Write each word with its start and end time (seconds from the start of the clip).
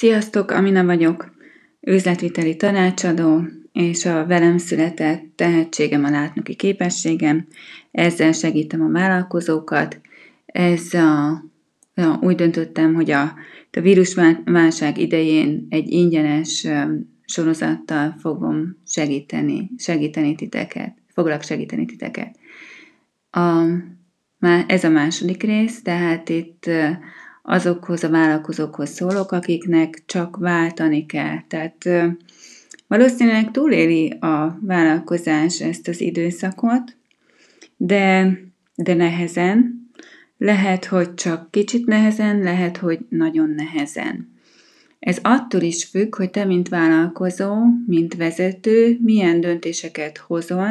Sziasztok, 0.00 0.50
Amina 0.50 0.84
vagyok, 0.84 1.34
üzletviteli 1.80 2.56
tanácsadó, 2.56 3.42
és 3.72 4.06
a 4.06 4.26
velem 4.26 4.58
született 4.58 5.22
tehetségem 5.36 6.04
a 6.04 6.10
látnoki 6.10 6.54
képességem. 6.54 7.46
Ezzel 7.90 8.32
segítem 8.32 8.82
a 8.82 8.90
vállalkozókat. 8.90 10.00
Ez 10.46 10.94
a, 10.94 11.28
a, 11.94 12.18
úgy 12.20 12.34
döntöttem, 12.34 12.94
hogy 12.94 13.10
a, 13.10 13.22
a 13.70 13.80
vírusválság 13.80 14.98
idején 14.98 15.66
egy 15.70 15.90
ingyenes 15.90 16.66
sorozattal 17.24 18.14
fogom 18.18 18.76
segíteni, 18.86 19.70
segíteni 19.78 20.34
titeket, 20.34 20.96
foglak 21.14 21.42
segíteni 21.42 21.84
titeket. 21.84 22.38
A, 23.30 23.62
ez 24.66 24.84
a 24.84 24.88
második 24.88 25.42
rész, 25.42 25.82
tehát 25.82 26.28
itt 26.28 26.70
azokhoz 27.42 28.04
a 28.04 28.10
vállalkozókhoz 28.10 28.90
szólok, 28.90 29.32
akiknek 29.32 30.02
csak 30.06 30.36
váltani 30.36 31.06
kell. 31.06 31.38
Tehát 31.48 31.88
valószínűleg 32.86 33.50
túléli 33.50 34.10
a 34.10 34.58
vállalkozás 34.60 35.60
ezt 35.60 35.88
az 35.88 36.00
időszakot, 36.00 36.96
de, 37.76 38.32
de 38.74 38.94
nehezen. 38.94 39.88
Lehet, 40.38 40.84
hogy 40.84 41.14
csak 41.14 41.50
kicsit 41.50 41.86
nehezen, 41.86 42.38
lehet, 42.38 42.76
hogy 42.76 42.98
nagyon 43.08 43.50
nehezen. 43.50 44.38
Ez 44.98 45.18
attól 45.22 45.60
is 45.60 45.84
függ, 45.84 46.16
hogy 46.16 46.30
te, 46.30 46.44
mint 46.44 46.68
vállalkozó, 46.68 47.54
mint 47.86 48.14
vezető, 48.14 48.98
milyen 49.02 49.40
döntéseket 49.40 50.18
hozol, 50.18 50.68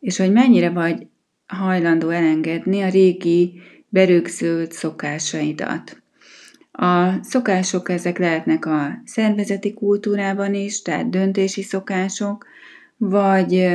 és 0.00 0.16
hogy 0.16 0.32
mennyire 0.32 0.70
vagy 0.70 1.06
hajlandó 1.46 2.08
elengedni 2.08 2.80
a 2.80 2.88
régi 2.88 3.60
berögzült 3.90 4.72
szokásaidat. 4.72 6.02
A 6.72 7.22
szokások 7.22 7.88
ezek 7.88 8.18
lehetnek 8.18 8.66
a 8.66 9.02
szervezeti 9.04 9.74
kultúrában 9.74 10.54
is, 10.54 10.82
tehát 10.82 11.10
döntési 11.10 11.62
szokások, 11.62 12.46
vagy, 12.96 13.68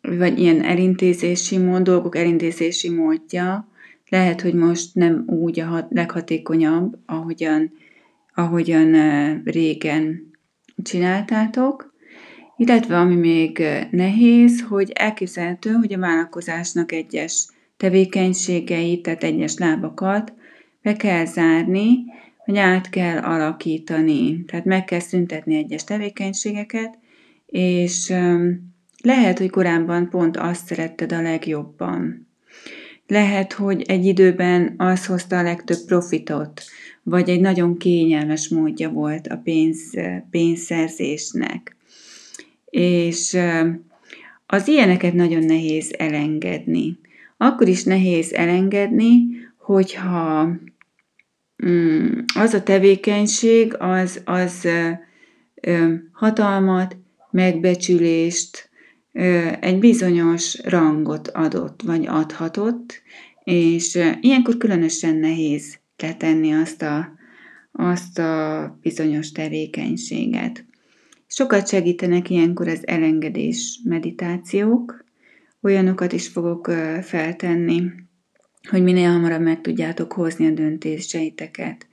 vagy 0.00 0.38
ilyen 0.38 0.62
elintézési 0.62 1.58
mód, 1.58 1.82
dolgok 1.82 2.16
elintézési 2.16 2.90
módja. 2.90 3.68
Lehet, 4.08 4.40
hogy 4.40 4.54
most 4.54 4.94
nem 4.94 5.24
úgy 5.26 5.60
a 5.60 5.86
leghatékonyabb, 5.90 6.98
ahogyan, 7.06 7.72
ahogyan 8.34 8.92
régen 9.44 10.30
csináltátok, 10.82 11.94
illetve 12.56 12.98
ami 12.98 13.14
még 13.14 13.62
nehéz, 13.90 14.62
hogy 14.68 14.90
elképzelhető, 14.90 15.70
hogy 15.70 15.92
a 15.92 15.98
vállalkozásnak 15.98 16.92
egyes 16.92 17.48
tevékenységeit, 17.76 19.02
tehát 19.02 19.22
egyes 19.22 19.58
lábakat 19.58 20.32
be 20.82 20.96
kell 20.96 21.24
zárni, 21.24 21.98
hogy 22.44 22.58
át 22.58 22.88
kell 22.88 23.18
alakítani. 23.18 24.44
Tehát 24.44 24.64
meg 24.64 24.84
kell 24.84 25.00
szüntetni 25.00 25.56
egyes 25.56 25.84
tevékenységeket, 25.84 26.98
és 27.46 28.14
lehet, 29.02 29.38
hogy 29.38 29.50
korábban 29.50 30.08
pont 30.08 30.36
azt 30.36 30.66
szeretted 30.66 31.12
a 31.12 31.22
legjobban. 31.22 32.28
Lehet, 33.06 33.52
hogy 33.52 33.82
egy 33.82 34.04
időben 34.04 34.74
az 34.76 35.06
hozta 35.06 35.38
a 35.38 35.42
legtöbb 35.42 35.84
profitot, 35.86 36.62
vagy 37.02 37.28
egy 37.28 37.40
nagyon 37.40 37.78
kényelmes 37.78 38.48
módja 38.48 38.90
volt 38.90 39.26
a 39.26 39.40
pénz, 39.44 39.78
pénzszerzésnek. 40.30 41.76
És 42.70 43.38
az 44.46 44.68
ilyeneket 44.68 45.12
nagyon 45.12 45.44
nehéz 45.44 45.94
elengedni 45.98 46.98
akkor 47.36 47.68
is 47.68 47.84
nehéz 47.84 48.32
elengedni, 48.32 49.26
hogyha 49.56 50.48
mm, 51.66 52.18
az 52.34 52.54
a 52.54 52.62
tevékenység 52.62 53.74
az, 53.78 54.20
az 54.24 54.68
hatalmat, 56.12 56.96
megbecsülést, 57.30 58.70
egy 59.60 59.78
bizonyos 59.78 60.58
rangot 60.64 61.28
adott, 61.28 61.82
vagy 61.82 62.06
adhatott, 62.06 63.02
és 63.44 63.98
ilyenkor 64.20 64.56
különösen 64.56 65.16
nehéz 65.16 65.78
letenni 65.96 66.52
azt 66.52 66.82
a, 66.82 67.12
azt 67.72 68.18
a 68.18 68.78
bizonyos 68.82 69.32
tevékenységet. 69.32 70.64
Sokat 71.26 71.68
segítenek 71.68 72.30
ilyenkor 72.30 72.68
az 72.68 72.86
elengedés 72.86 73.80
meditációk, 73.84 75.04
olyanokat 75.66 76.12
is 76.12 76.28
fogok 76.28 76.70
feltenni, 77.02 77.82
hogy 78.70 78.82
minél 78.82 79.10
hamarabb 79.10 79.40
meg 79.40 79.60
tudjátok 79.60 80.12
hozni 80.12 80.46
a 80.46 80.50
döntéseiteket. 80.50 81.86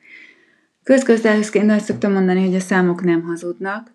Közgazdászként 0.83 1.71
azt 1.71 1.85
szoktam 1.85 2.11
mondani, 2.11 2.45
hogy 2.45 2.55
a 2.55 2.59
számok 2.59 3.03
nem 3.03 3.21
hazudnak, 3.21 3.91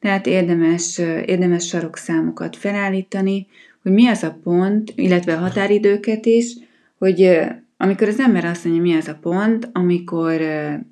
tehát 0.00 0.26
érdemes, 0.26 0.98
érdemes 1.26 1.66
sarokszámokat 1.66 2.56
felállítani, 2.56 3.46
hogy 3.82 3.92
mi 3.92 4.06
az 4.06 4.22
a 4.22 4.38
pont, 4.42 4.92
illetve 4.94 5.34
a 5.34 5.38
határidőket 5.38 6.26
is, 6.26 6.54
hogy 6.98 7.38
amikor 7.76 8.08
az 8.08 8.20
ember 8.20 8.44
azt 8.44 8.64
mondja, 8.64 8.82
mi 8.82 8.94
az 8.94 9.08
a 9.08 9.18
pont, 9.20 9.68
amikor 9.72 10.40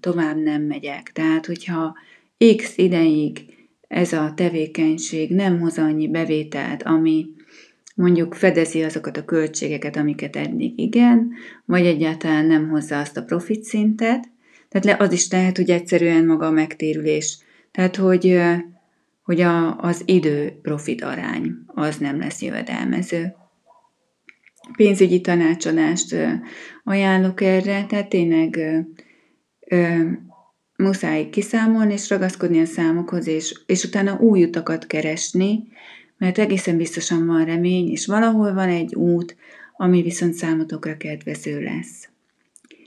tovább 0.01 0.37
nem 0.37 0.63
megyek. 0.63 1.11
Tehát, 1.13 1.47
hogyha 1.47 1.97
x 2.57 2.79
ideig 2.79 3.45
ez 3.89 4.13
a 4.13 4.33
tevékenység 4.37 5.31
nem 5.31 5.61
hoz 5.61 5.79
annyi 5.79 6.09
bevételt, 6.09 6.83
ami 6.83 7.27
mondjuk 7.95 8.35
fedezi 8.35 8.83
azokat 8.83 9.17
a 9.17 9.25
költségeket, 9.25 9.97
amiket 9.97 10.37
eddig 10.37 10.79
igen, 10.79 11.31
vagy 11.65 11.87
egyáltalán 11.87 12.47
nem 12.47 12.69
hozza 12.69 12.99
azt 12.99 13.17
a 13.17 13.25
profit 13.25 13.63
szintet. 13.63 14.29
Tehát 14.69 15.01
az 15.01 15.13
is 15.13 15.31
lehet, 15.31 15.57
hogy 15.57 15.71
egyszerűen 15.71 16.25
maga 16.25 16.47
a 16.47 16.51
megtérülés. 16.51 17.39
Tehát, 17.71 17.97
hogy, 17.97 18.41
hogy 19.23 19.41
a, 19.41 19.79
az 19.79 20.03
idő 20.05 20.59
profit 20.63 21.03
arány 21.03 21.55
az 21.67 21.97
nem 21.97 22.19
lesz 22.19 22.43
jövedelmező. 22.43 23.35
Pénzügyi 24.77 25.21
tanácsadást 25.21 26.17
ajánlok 26.85 27.41
erre, 27.41 27.85
tehát 27.87 28.09
tényleg 28.09 28.59
muszáj 30.77 31.29
kiszámolni 31.29 31.93
és 31.93 32.11
ragaszkodni 32.11 32.61
a 32.61 32.65
számokhoz, 32.65 33.27
és, 33.27 33.63
és 33.67 33.85
utána 33.85 34.19
új 34.19 34.45
utakat 34.45 34.87
keresni, 34.87 35.69
mert 36.19 36.39
egészen 36.39 36.77
biztosan 36.77 37.27
van 37.27 37.45
remény, 37.45 37.91
és 37.91 38.07
valahol 38.07 38.55
van 38.55 38.69
egy 38.69 38.95
út, 38.95 39.37
ami 39.77 40.03
viszont 40.03 40.35
számotokra 40.35 40.97
kedvező 40.97 41.63
lesz. 41.63 42.09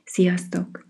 Sziasztok! 0.03 0.87